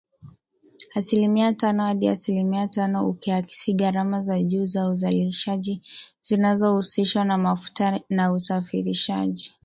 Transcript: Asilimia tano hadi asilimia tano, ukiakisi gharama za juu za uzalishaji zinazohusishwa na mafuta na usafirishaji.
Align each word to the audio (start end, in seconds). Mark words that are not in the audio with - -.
Asilimia 0.95 1.53
tano 1.53 1.83
hadi 1.83 2.07
asilimia 2.07 2.67
tano, 2.67 3.09
ukiakisi 3.09 3.73
gharama 3.73 4.21
za 4.23 4.43
juu 4.43 4.65
za 4.65 4.89
uzalishaji 4.89 5.81
zinazohusishwa 6.21 7.25
na 7.25 7.37
mafuta 7.37 7.99
na 8.09 8.31
usafirishaji. 8.33 9.53